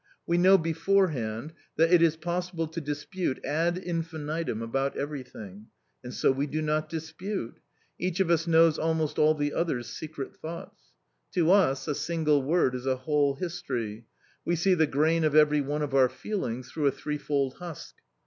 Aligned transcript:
We 0.25 0.39
know 0.39 0.57
beforehand 0.57 1.53
that 1.75 1.93
it 1.93 2.01
is 2.01 2.17
possible 2.17 2.65
to 2.67 2.81
dispute 2.81 3.39
ad 3.45 3.77
infinitum 3.77 4.63
about 4.63 4.97
everything 4.97 5.67
and 6.03 6.11
so 6.11 6.31
we 6.31 6.47
do 6.47 6.59
not 6.59 6.89
dispute. 6.89 7.59
Each 7.99 8.19
of 8.19 8.31
us 8.31 8.47
knows 8.47 8.79
almost 8.79 9.19
all 9.19 9.35
the 9.35 9.53
other's 9.53 9.87
secret 9.89 10.35
thoughts: 10.35 10.81
to 11.33 11.51
us 11.51 11.87
a 11.87 11.93
single 11.93 12.41
word 12.41 12.73
is 12.73 12.87
a 12.87 12.95
whole 12.95 13.35
history; 13.35 14.07
we 14.43 14.55
see 14.55 14.73
the 14.73 14.87
grain 14.87 15.23
of 15.23 15.35
every 15.35 15.61
one 15.61 15.83
of 15.83 15.93
our 15.93 16.09
feelings 16.09 16.71
through 16.71 16.87
a 16.87 16.91
threefold 16.91 17.57
husk. 17.59 17.93